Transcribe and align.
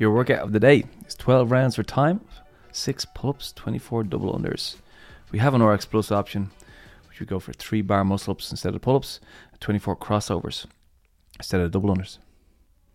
Your 0.00 0.12
workout 0.12 0.38
of 0.38 0.52
the 0.52 0.60
day 0.60 0.84
is 1.06 1.14
12 1.14 1.50
rounds 1.50 1.76
for 1.76 1.82
time, 1.82 2.22
6 2.72 3.04
pull 3.14 3.28
ups, 3.28 3.52
24 3.52 4.04
double 4.04 4.32
unders. 4.32 4.76
We 5.30 5.40
have 5.40 5.52
an 5.52 5.62
RX 5.62 5.84
Plus 5.84 6.10
option, 6.10 6.50
which 7.06 7.20
we 7.20 7.26
go 7.26 7.38
for 7.38 7.52
3 7.52 7.82
bar 7.82 8.02
muscle 8.02 8.30
ups 8.30 8.50
instead 8.50 8.74
of 8.74 8.80
pull 8.80 8.96
ups, 8.96 9.20
24 9.60 9.96
crossovers 9.96 10.64
instead 11.38 11.60
of 11.60 11.70
double 11.70 11.94
unders. 11.94 12.16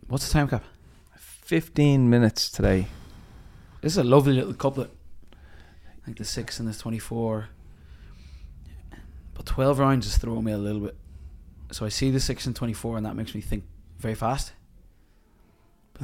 What's 0.07 0.26
the 0.26 0.34
time 0.34 0.48
cap? 0.48 0.64
15 1.16 2.10
minutes 2.10 2.50
today. 2.50 2.88
This 3.82 3.92
is 3.92 3.98
a 4.00 4.04
lovely 4.04 4.34
little 4.34 4.56
couplet. 4.56 4.90
Like 6.08 6.18
the 6.18 6.26
six 6.26 6.60
and 6.60 6.68
the 6.68 6.74
twenty-four. 6.74 7.50
But 9.36 9.46
twelve 9.46 9.78
rounds 9.78 10.08
is 10.08 10.18
throwing 10.18 10.44
me 10.44 10.54
a 10.54 10.58
little 10.58 10.82
bit. 10.82 10.98
So 11.72 11.86
I 11.86 11.89
see 11.89 12.10
the 12.10 12.19
six 12.19 12.47
and 12.47 12.56
twenty-four, 12.56 12.97
and 12.97 13.06
that 13.06 13.15
makes 13.15 13.36
me 13.36 13.42
think 13.42 13.64
very 14.00 14.15
fast. 14.15 14.54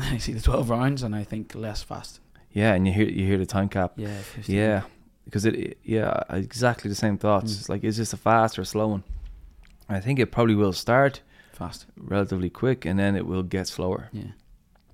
I 0.14 0.18
see 0.18 0.34
the 0.34 0.42
twelve 0.42 0.70
rounds, 0.70 1.04
and 1.04 1.16
I 1.16 1.24
think 1.24 1.54
less 1.56 1.84
fast. 1.84 2.20
Yeah, 2.52 2.74
and 2.74 2.86
you 2.88 2.94
hear 2.94 3.08
you 3.08 3.26
hear 3.26 3.38
the 3.38 3.46
time 3.46 3.70
cap. 3.70 3.94
Yeah, 3.96 4.18
15. 4.18 4.56
Yeah, 4.56 4.82
because 5.26 5.46
it, 5.46 5.78
yeah, 5.84 6.22
exactly 6.30 6.90
the 6.90 6.96
same 6.96 7.18
thoughts. 7.18 7.54
Mm. 7.54 7.60
It's 7.60 7.70
like, 7.70 7.84
is 7.84 7.98
this 7.98 8.12
a 8.14 8.18
fast 8.18 8.58
or 8.60 8.64
a 8.64 8.66
slow 8.66 8.88
one? 8.88 9.04
I 9.88 10.00
think 10.00 10.20
it 10.20 10.32
probably 10.32 10.56
will 10.56 10.74
start 10.74 11.22
fast. 11.54 11.86
relatively 11.98 12.50
quick 12.50 12.86
and 12.86 13.00
then 13.00 13.16
it 13.16 13.26
will 13.26 13.44
get 13.44 13.68
slower. 13.68 14.10
Yeah, 14.14 14.32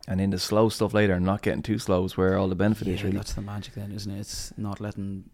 And 0.07 0.20
in 0.21 0.30
the 0.31 0.39
slow 0.39 0.70
stuff 0.70 0.93
later, 0.93 1.19
not 1.19 1.41
getting 1.41 1.61
too 1.63 1.80
slow 1.80 2.03
is 2.05 2.17
where 2.17 2.38
all 2.38 2.47
the 2.47 2.55
benefit 2.55 2.88
is 2.88 2.99
yeah, 2.99 3.05
really. 3.08 3.17
that's 3.17 3.33
the 3.33 3.41
magic, 3.41 3.73
then, 3.75 3.91
isn't 3.91 4.11
it? 4.11 4.19
It's 4.19 4.53
not 4.58 4.80
letting 4.80 5.30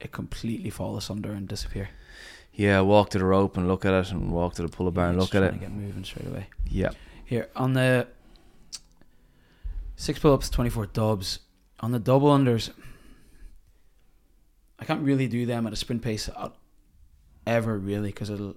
it 0.00 0.12
completely 0.12 0.70
fall 0.70 0.96
asunder 0.96 1.32
and 1.32 1.46
disappear. 1.48 1.88
Yeah, 2.52 2.80
walk 2.82 3.10
to 3.10 3.18
the 3.18 3.24
rope 3.24 3.56
and 3.56 3.66
look 3.68 3.84
at 3.84 3.94
it, 3.94 4.10
and 4.10 4.30
walk 4.30 4.54
to 4.54 4.62
the 4.62 4.68
pull-up 4.68 4.94
bar 4.94 5.08
and 5.08 5.18
look 5.18 5.34
at 5.34 5.42
it. 5.42 5.58
Get 5.60 5.72
moving 5.72 6.04
straight 6.04 6.26
away. 6.28 6.46
Yeah, 6.68 6.90
Here 7.24 7.48
on 7.56 7.72
the 7.74 8.06
six 9.96 10.18
pull 10.18 10.32
ups, 10.32 10.48
twenty 10.50 10.70
four 10.70 10.86
dubs. 10.86 11.40
On 11.80 11.90
the 11.92 11.98
double 11.98 12.28
unders, 12.28 12.70
I 14.78 14.84
can't 14.84 15.02
really 15.02 15.28
do 15.28 15.46
them 15.46 15.66
at 15.66 15.72
a 15.72 15.76
sprint 15.76 16.02
pace 16.02 16.28
ever 17.46 17.78
really 17.78 18.08
because 18.10 18.30
it'll 18.30 18.56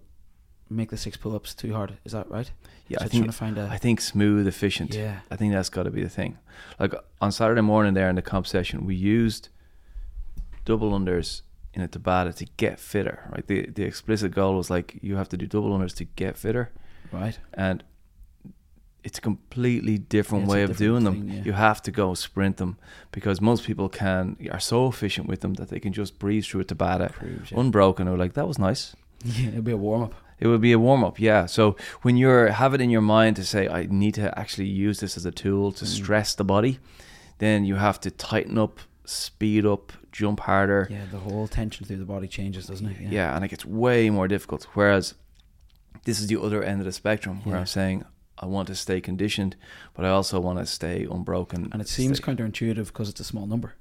make 0.70 0.90
the 0.90 0.98
six 0.98 1.18
pull 1.18 1.36
ups 1.36 1.54
too 1.54 1.74
hard. 1.74 1.98
Is 2.04 2.12
that 2.14 2.30
right? 2.30 2.52
yeah. 2.88 3.00
So 3.00 3.06
I 3.06 3.08
think 3.08 3.28
a 3.42 3.70
I 3.72 3.78
think 3.78 4.02
smooth, 4.02 4.48
efficient. 4.48 4.94
yeah. 4.94 5.20
I 5.32 5.36
think 5.36 5.54
that's 5.54 5.70
got 5.70 5.84
to 5.84 5.92
be 5.92 6.04
the 6.04 6.10
thing. 6.10 6.38
Like 6.80 6.94
on 7.22 7.32
Saturday 7.32 7.62
morning 7.62 7.94
there 7.94 8.10
in 8.10 8.16
the 8.16 8.22
comp 8.22 8.48
session, 8.48 8.86
we 8.86 8.96
used 8.96 9.50
double 10.66 10.92
unders 10.92 11.42
in 11.74 11.82
a 11.82 11.88
Tabata 11.88 12.34
to 12.36 12.46
get 12.58 12.80
fitter. 12.80 13.30
Right, 13.32 13.46
the 13.46 13.70
the 13.70 13.84
explicit 13.84 14.32
goal 14.32 14.56
was 14.56 14.70
like 14.70 15.00
you 15.02 15.16
have 15.18 15.30
to 15.30 15.38
do 15.38 15.46
double 15.48 15.72
unders 15.78 15.96
to 15.98 16.06
get 16.06 16.38
fitter, 16.38 16.72
Right. 17.12 17.38
and 17.54 17.84
it's 19.06 19.20
a 19.20 19.22
completely 19.22 19.98
different 19.98 20.46
Yeah, 20.46 20.52
way 20.54 20.62
of 20.64 20.70
different 20.72 20.88
doing 20.88 21.04
them. 21.06 21.18
yeah. 21.30 21.44
You 21.48 21.54
have 21.54 21.80
to 21.84 21.92
go 21.92 22.14
sprint 22.16 22.58
them 22.58 22.78
because 23.12 23.40
most 23.40 23.64
people 23.68 23.88
can 23.88 24.36
are 24.52 24.60
so 24.60 24.88
efficient 24.88 25.28
with 25.28 25.40
them 25.42 25.54
that 25.56 25.70
they 25.70 25.80
can 25.80 25.94
just 25.94 26.20
breeze 26.20 26.46
through 26.48 26.62
a 26.62 26.66
Tabata 26.66 27.12
Proves, 27.12 27.52
yeah. 27.52 27.60
unbroken. 27.60 28.08
Or 28.08 28.18
like 28.18 28.34
that 28.34 28.48
was 28.48 28.58
nice. 28.60 28.96
yeah, 29.24 29.50
it'd 29.50 29.64
be 29.64 29.72
a 29.72 29.78
warm 29.78 30.02
up. 30.04 30.14
It 30.40 30.48
would 30.48 30.60
be 30.62 30.74
a 30.74 30.80
warm 30.80 31.04
up, 31.04 31.18
yeah. 31.20 31.46
So 31.46 31.76
when 32.02 32.18
you're 32.18 32.48
have 32.52 32.74
it 32.76 32.82
in 32.82 32.90
your 32.90 33.02
mind 33.18 33.36
to 33.38 33.46
say 33.46 33.68
I 33.70 33.88
need 33.90 34.16
to 34.16 34.38
actually 34.38 34.68
use 34.68 35.00
this 35.00 35.16
as 35.18 35.26
a 35.26 35.32
tool 35.32 35.72
to 35.74 35.86
Mm. 35.86 35.88
stress 35.88 36.36
the 36.36 36.44
body, 36.44 36.80
then 37.38 37.64
you 37.64 37.76
have 37.76 38.00
to 38.02 38.10
tighten 38.12 38.58
up, 38.58 38.80
speed 39.06 39.66
up, 39.66 39.94
jump 40.12 40.40
harder. 40.42 40.88
Yeah, 40.90 41.06
the 41.12 41.20
whole 41.20 41.48
tension 41.48 41.86
through 41.86 41.98
the 42.06 42.12
body 42.16 42.28
changes, 42.28 42.66
doesn't 42.68 42.88
it? 42.88 43.12
Yeah, 43.12 43.36
and 43.36 43.46
it 43.46 43.50
gets 43.50 43.66
way 43.66 44.10
more 44.10 44.28
difficult. 44.28 44.68
Whereas 44.74 45.14
this 46.04 46.20
is 46.20 46.28
the 46.28 46.40
other 46.42 46.62
end 46.64 46.80
of 46.82 46.86
the 46.86 46.92
spectrum 46.92 47.42
where 47.44 47.56
Yeah. 47.56 47.62
I'm 47.62 47.68
saying 47.68 48.04
I 48.38 48.46
want 48.46 48.68
to 48.68 48.76
stay 48.76 49.00
conditioned, 49.02 49.56
but 49.94 50.06
I 50.06 50.10
also 50.10 50.40
want 50.40 50.60
to 50.60 50.66
stay 50.66 51.08
unbroken. 51.10 51.70
And 51.72 51.82
it 51.82 51.88
seems 51.88 52.18
stay- 52.18 52.26
counterintuitive 52.34 52.88
because 52.88 53.10
it's 53.10 53.20
a 53.20 53.24
small 53.24 53.46
number. 53.48 53.76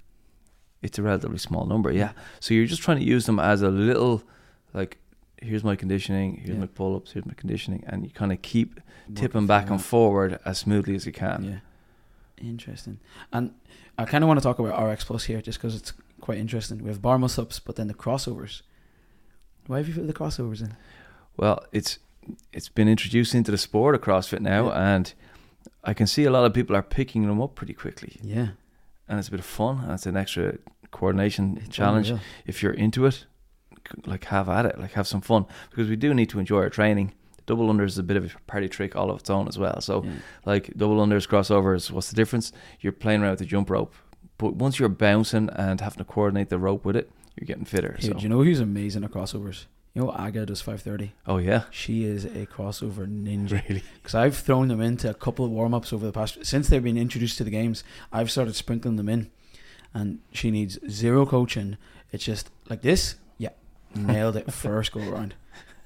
it's 0.83 0.99
a 0.99 1.03
relatively 1.03 1.39
small 1.39 1.65
number, 1.67 1.91
yeah. 1.91 2.13
So 2.41 2.53
you're 2.55 2.67
just 2.67 2.83
trying 2.83 2.99
to 2.99 3.05
use 3.05 3.25
them 3.27 3.39
as 3.41 3.63
a 3.63 3.71
little 3.71 4.23
like 4.75 4.99
here's 5.41 5.65
my 5.65 5.77
conditioning, 5.77 6.37
here's 6.37 6.51
Yeah. 6.57 6.61
my 6.61 6.67
pull 6.67 6.95
ups, 6.97 7.13
here's 7.13 7.27
my 7.27 7.35
conditioning, 7.35 7.85
and 7.87 8.05
you 8.05 8.11
kind 8.11 8.33
of 8.33 8.41
keep 8.43 8.75
Working 8.77 9.15
tipping 9.15 9.47
back 9.47 9.71
and 9.71 9.83
forward 9.83 10.39
as 10.45 10.59
smoothly 10.59 10.95
as 10.95 11.05
you 11.07 11.13
can. 11.13 11.45
Yeah. 11.45 11.59
Interesting. 12.49 12.99
And 13.33 13.53
I 13.99 14.05
kind 14.05 14.23
of 14.25 14.29
want 14.29 14.39
to 14.41 14.43
talk 14.43 14.59
about 14.59 14.79
RX 14.83 15.05
Plus 15.05 15.25
here 15.25 15.41
just 15.41 15.59
because 15.59 15.75
it's 15.77 15.93
quite 16.21 16.39
interesting. 16.39 16.83
We 16.83 16.89
have 16.89 17.01
bar 17.03 17.19
muscle 17.19 17.43
ups, 17.43 17.61
but 17.61 17.77
then 17.77 17.87
the 17.89 17.95
crossovers. 17.95 18.63
Why 19.67 19.79
have 19.79 19.89
you 19.89 19.95
put 19.95 20.07
the 20.07 20.13
crossovers 20.13 20.61
in? 20.61 20.77
Well, 21.37 21.65
it's 21.73 21.99
it's 22.53 22.69
been 22.69 22.89
introduced 22.89 23.35
into 23.35 23.51
the 23.51 23.59
sport 23.59 23.95
of 23.95 24.01
CrossFit 24.01 24.41
now, 24.41 24.69
Yeah. 24.69 24.95
and 24.95 25.15
I 25.83 25.95
can 25.95 26.07
see 26.07 26.25
a 26.25 26.31
lot 26.31 26.45
of 26.45 26.53
people 26.55 26.75
are 26.77 26.83
picking 26.83 27.27
them 27.27 27.41
up 27.41 27.55
pretty 27.55 27.75
quickly, 27.75 28.17
Yeah. 28.23 28.49
and 29.09 29.19
it's 29.19 29.29
a 29.29 29.31
bit 29.31 29.41
of 29.41 29.47
fun. 29.47 29.81
And 29.83 29.93
it's 29.93 30.07
an 30.07 30.17
extra 30.17 30.59
coordination 30.91 31.59
It's 31.65 31.69
challenge. 31.75 32.13
If 32.47 32.63
you're 32.63 32.73
into 32.73 33.07
it, 33.07 33.27
like 34.07 34.25
have 34.27 34.49
at 34.49 34.65
it, 34.67 34.79
like 34.79 34.93
have 34.93 35.07
some 35.07 35.21
fun 35.21 35.45
because 35.71 35.89
we 35.89 35.97
do 35.97 36.15
need 36.15 36.31
to 36.31 36.39
enjoy 36.39 36.59
our 36.63 36.71
training. 36.71 37.13
Double 37.47 37.69
unders 37.73 37.87
is 37.89 37.99
a 37.99 38.03
bit 38.03 38.17
of 38.17 38.25
a 38.25 38.39
party 38.51 38.69
trick 38.69 38.97
all 38.97 39.11
of 39.11 39.21
its 39.21 39.29
own 39.29 39.47
as 39.49 39.59
well. 39.59 39.81
So 39.83 40.03
Yeah. 40.05 40.13
like 40.47 40.73
double 40.77 40.97
unders, 41.05 41.29
crossovers. 41.29 41.91
What's 41.91 42.09
the 42.09 42.17
difference? 42.17 42.53
You're 42.81 42.93
playing 42.93 43.21
around 43.21 43.33
with 43.33 43.41
the 43.41 43.45
jump 43.45 43.69
rope, 43.69 43.93
but 44.39 44.55
once 44.57 44.79
you're 44.79 44.89
bouncing 44.89 45.51
and 45.51 45.81
having 45.81 45.99
to 45.99 46.05
coordinate 46.05 46.49
the 46.49 46.59
rope 46.59 46.87
with 46.87 46.97
it, 46.97 47.11
you're 47.37 47.45
getting 47.47 47.67
fitter. 47.67 47.97
Here, 47.99 48.13
so 48.13 48.17
do 48.17 48.23
you 48.23 48.29
know 48.31 48.43
who's 48.43 48.61
amazing 48.61 49.05
at 49.05 49.11
crossovers? 49.11 49.67
You 49.95 50.03
know 50.03 50.11
Aga 50.11 50.47
does 50.47 50.61
530? 50.61 51.13
oh 51.29 51.39
yeah, 51.39 51.65
She 51.71 52.05
is 52.05 52.25
a 52.25 52.47
crossover 52.47 53.07
ninja. 53.07 53.63
really. 53.69 53.83
Because 54.03 54.15
I've 54.17 54.37
thrown 54.37 54.69
them 54.69 54.81
into 54.81 55.09
a 55.09 55.15
couple 55.15 55.45
of 55.45 55.53
warm 55.53 55.73
ups 55.73 55.93
over 55.93 56.05
the 56.05 56.13
past 56.13 56.45
since 56.45 56.69
they've 56.69 56.83
been 56.83 56.99
introduced 56.99 57.39
to 57.39 57.45
the 57.45 57.51
games. 57.51 57.85
I've 58.13 58.31
started 58.31 58.57
sprinkling 58.57 58.97
them 58.97 59.09
in, 59.09 59.31
and 59.95 60.19
she 60.33 60.51
needs 60.51 60.79
zero 60.91 61.25
coaching. 61.27 61.77
It's 62.11 62.25
just 62.25 62.51
like 62.69 62.83
this. 62.83 63.15
Yeah, 63.39 63.51
nailed 63.95 64.37
it 64.37 64.53
first 64.53 64.91
go 64.93 65.01
around. 65.01 65.35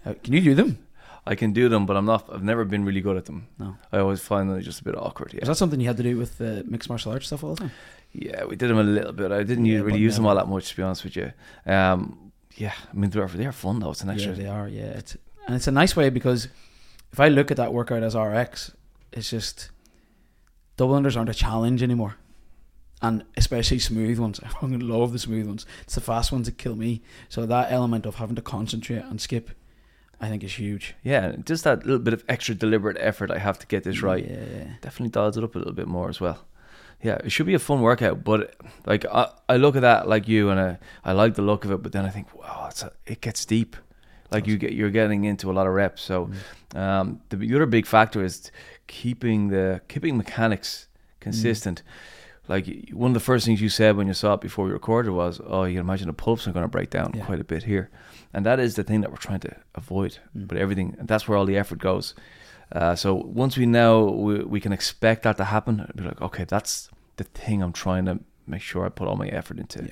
Uh, 0.07 0.15
can 0.25 0.33
you 0.33 0.41
do 0.41 0.55
them? 0.55 0.79
I 1.27 1.35
can 1.35 1.53
do 1.53 1.69
them, 1.69 1.85
but 1.85 1.95
I'm 1.97 2.07
not. 2.07 2.33
I've 2.33 2.43
never 2.43 2.65
been 2.65 2.87
really 2.87 3.03
good 3.03 3.19
at 3.19 3.27
them. 3.27 3.49
No. 3.59 3.77
I 3.93 3.99
always 3.99 4.21
find 4.21 4.49
them 4.49 4.59
just 4.63 4.81
a 4.81 4.85
bit 4.85 4.97
awkward. 4.97 5.35
Yeah, 5.35 5.43
Is 5.43 5.49
that 5.49 5.57
something 5.57 5.79
you 5.81 5.87
had 5.87 5.99
to 5.99 6.03
do 6.03 6.17
with 6.17 6.39
the 6.39 6.65
mixed 6.67 6.89
martial 6.89 7.13
arts 7.13 7.27
stuff 7.27 7.45
all 7.45 7.55
the 7.55 7.61
time? 7.61 7.73
yeah. 8.13 8.45
We 8.47 8.57
did 8.57 8.71
them 8.71 8.79
a 8.79 8.83
little 8.83 9.13
bit. 9.13 9.31
I 9.33 9.43
didn't 9.43 9.67
Yeah, 9.67 9.81
really 9.81 9.99
use 10.01 10.17
them 10.17 10.25
all 10.25 10.35
that 10.37 10.49
much, 10.49 10.71
to 10.71 10.77
be 10.77 10.83
honest 10.83 11.05
with 11.05 11.17
you. 11.17 11.33
Um, 11.67 12.28
yeah, 12.59 12.75
I 12.91 12.97
mean 12.97 13.11
they're 13.11 13.27
they're 13.29 13.53
fun 13.53 13.79
though. 13.81 13.91
It's 13.91 14.03
an 14.03 14.11
extra. 14.11 14.33
Yeah, 14.33 14.39
they 14.43 14.49
are. 14.49 14.69
Yeah, 14.69 14.99
it's 14.99 15.17
and 15.47 15.57
it's 15.57 15.67
a 15.67 15.73
nice 15.73 15.97
way 15.97 16.11
because 16.11 16.49
if 17.13 17.21
I 17.21 17.29
look 17.29 17.51
at 17.51 17.57
that 17.57 17.73
workout 17.73 18.03
as 18.03 18.15
RX, 18.15 18.73
it's 19.13 19.31
just 19.31 19.71
double 20.77 20.95
unders 20.95 21.17
aren't 21.17 21.31
a 21.31 21.35
challenge 21.35 21.83
anymore, 21.83 22.17
and 23.01 23.25
especially 23.37 23.79
smooth 23.79 24.19
ones. 24.19 24.41
I 24.45 24.49
fucking 24.49 24.81
love 24.81 25.13
the 25.13 25.19
smooth 25.19 25.47
ones. 25.47 25.67
It's 25.83 25.95
the 25.95 26.01
fast 26.01 26.33
ones 26.33 26.47
that 26.47 26.59
kill 26.59 26.75
me. 26.75 27.01
So 27.29 27.47
that 27.47 27.71
element 27.73 28.07
of 28.07 28.17
having 28.17 28.37
to 28.37 28.43
concentrate 28.43 29.05
and 29.05 29.21
skip, 29.21 29.51
I 30.21 30.29
think, 30.29 30.43
is 30.43 30.55
huge. 30.59 30.95
yeah, 31.05 31.37
just 31.45 31.63
that 31.65 31.87
little 31.87 32.01
bit 32.01 32.13
of 32.13 32.25
extra 32.29 32.55
deliberate 32.55 32.97
effort 33.01 33.31
I 33.31 33.39
have 33.39 33.59
to 33.61 33.67
get 33.69 33.85
this 33.85 34.03
right. 34.03 34.29
Yeah. 34.29 34.65
Definitely 34.81 35.11
dials 35.11 35.37
it 35.37 35.45
up 35.45 35.55
a 35.55 35.59
little 35.59 35.73
bit 35.75 35.87
more 35.87 36.09
as 36.09 36.21
well. 36.21 36.45
Yeah, 37.03 37.19
it 37.25 37.31
should 37.31 37.47
be 37.47 37.55
a 37.55 37.59
fun 37.61 37.81
workout, 37.81 38.25
but 38.25 38.57
like 38.85 39.05
I, 39.07 39.31
I 39.49 39.57
look 39.57 39.77
at 39.77 39.83
that 39.83 40.09
like 40.09 40.27
you, 40.27 40.51
and 40.51 40.59
I, 40.61 40.79
I 41.05 41.13
like 41.13 41.35
the 41.35 41.43
look 41.43 41.65
of 41.65 41.71
it, 41.71 41.83
but 41.83 41.93
then 41.93 42.05
I 42.05 42.11
think, 42.11 42.35
wow, 42.35 42.67
it's 42.71 42.83
a, 42.83 42.91
it 43.07 43.21
gets 43.21 43.45
deep. 43.45 43.77
Like 44.31 44.47
you 44.47 44.59
get 44.59 44.73
you're 44.73 44.91
getting 44.91 45.25
into 45.25 45.51
a 45.51 45.55
lot 45.55 45.67
of 45.67 45.73
reps. 45.75 46.03
So 46.03 46.31
Mm. 46.75 46.79
um, 46.79 47.21
the, 47.31 47.37
the 47.37 47.55
other 47.55 47.67
big 47.67 47.87
factor 47.87 48.23
is 48.25 48.51
keeping 48.89 49.49
the 49.49 49.81
keeping 49.89 50.17
mechanics 50.17 50.89
consistent. 51.21 51.83
Like 52.49 52.67
one 52.93 53.11
of 53.11 53.15
the 53.15 53.21
first 53.21 53.45
things 53.47 53.61
you 53.61 53.69
said 53.69 53.97
when 53.97 54.07
you 54.07 54.15
saw 54.15 54.35
it 54.35 54.41
before 54.41 54.65
we 54.65 54.73
recorded 54.73 55.13
was, 55.13 55.41
"Oh, 55.47 55.65
you 55.65 55.75
can 55.75 55.81
imagine 55.81 56.07
the 56.09 56.13
pull-ups 56.15 56.49
are 56.49 56.53
going 56.53 56.65
to 56.65 56.69
break 56.69 56.91
down 56.91 57.13
Yeah. 57.15 57.25
quite 57.27 57.41
a 57.41 57.45
bit 57.45 57.63
here," 57.65 57.91
and 58.35 58.45
that 58.45 58.59
is 58.59 58.75
the 58.75 58.83
thing 58.83 59.03
that 59.03 59.11
we're 59.11 59.19
trying 59.19 59.41
to 59.41 59.55
avoid. 59.75 60.19
Mm. 60.37 60.49
But 60.49 60.59
everything, 60.59 60.97
and 60.99 61.07
that's 61.09 61.29
where 61.29 61.39
all 61.39 61.47
the 61.47 61.57
effort 61.59 61.79
goes. 61.79 62.15
Uh, 62.73 62.95
so 62.95 63.15
once 63.15 63.57
we 63.57 63.67
know 63.67 64.05
we, 64.05 64.45
we 64.45 64.61
can 64.61 64.73
expect 64.73 65.23
that 65.23 65.37
to 65.39 65.45
happen, 65.45 65.91
be 65.95 66.05
like, 66.05 66.21
okay, 66.21 66.45
that's 66.45 66.91
the 67.17 67.25
thing 67.25 67.63
I'm 67.63 67.73
trying 67.73 68.05
to 68.07 68.21
make 68.47 68.63
sure 68.63 68.85
I 68.85 68.89
put 68.89 69.09
all 69.09 69.17
my 69.17 69.29
effort 69.29 69.59
into. 69.59 69.85
Yeah. 69.85 69.91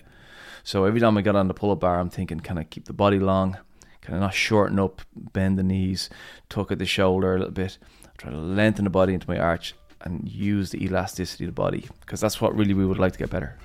So 0.63 0.85
every 0.85 1.01
time 1.01 1.17
I 1.17 1.23
get 1.23 1.37
on 1.37 1.49
the 1.49 1.55
pull-up 1.55 1.81
bar, 1.81 2.01
I'm 2.01 2.11
thinking, 2.11 2.41
can 2.41 2.59
I 2.59 2.65
keep 2.65 2.87
the 2.87 2.93
body 2.93 3.19
long? 3.19 3.57
Can 4.01 4.15
I 4.15 4.19
not 4.19 4.35
shorten 4.35 4.79
up, 4.79 5.03
bend 5.15 5.59
the 5.59 5.63
knees, 5.63 6.11
tuck 6.49 6.71
at 6.71 6.79
the 6.79 6.87
shoulder 6.87 7.35
a 7.35 7.39
little 7.39 7.53
bit? 7.53 7.79
Try 8.19 8.31
to 8.31 8.37
lengthen 8.37 8.85
the 8.85 8.91
body 8.91 9.15
into 9.15 9.29
my 9.29 9.39
arch 9.39 9.75
and 10.03 10.29
use 10.29 10.71
the 10.71 10.85
elasticity 10.85 11.45
of 11.45 11.49
the 11.49 11.53
body 11.53 11.89
because 12.01 12.21
that's 12.21 12.41
what 12.41 12.55
really 12.55 12.75
we 12.75 12.87
would 12.87 12.99
like 12.99 13.13
to 13.13 13.19
get 13.19 13.31
better. 13.31 13.57